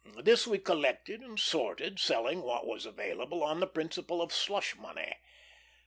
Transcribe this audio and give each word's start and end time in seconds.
This 0.19 0.47
we 0.47 0.57
collected 0.57 1.21
and 1.21 1.39
sorted, 1.39 1.99
selling 1.99 2.41
what 2.41 2.65
was 2.65 2.87
available, 2.87 3.43
on 3.43 3.59
the 3.59 3.67
principle 3.67 4.19
of 4.19 4.33
slush 4.33 4.75
money. 4.75 5.13